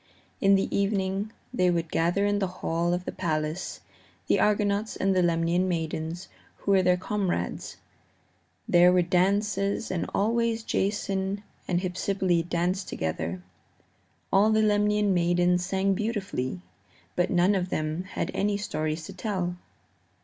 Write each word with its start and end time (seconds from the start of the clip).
In 0.39 0.55
the 0.55 0.75
evening 0.75 1.31
they 1.53 1.69
would 1.69 1.91
gather 1.91 2.25
in 2.25 2.39
the 2.39 2.47
hall 2.47 2.91
of 2.91 3.05
the 3.05 3.11
palace, 3.11 3.81
the 4.25 4.39
Argonauts 4.39 4.95
and 4.95 5.15
the 5.15 5.21
Lemnian 5.21 5.67
maidens 5.67 6.27
who 6.55 6.71
were 6.71 6.81
their 6.81 6.97
comrades. 6.97 7.77
There 8.67 8.91
were 8.91 9.03
dances, 9.03 9.91
and 9.91 10.09
always 10.11 10.63
Jason 10.63 11.43
and 11.67 11.81
Hypsipyle 11.81 12.49
danced 12.49 12.89
together. 12.89 13.43
All 14.33 14.49
the 14.49 14.63
Lemnian 14.63 15.13
maidens 15.13 15.63
sang 15.67 15.93
beautifully, 15.93 16.61
but 17.15 17.29
none 17.29 17.53
of 17.53 17.69
them 17.69 18.05
had 18.05 18.31
any 18.33 18.57
stories 18.57 19.05
to 19.05 19.13
tell. 19.13 19.55